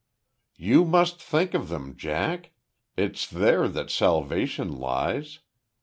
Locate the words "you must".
0.55-1.21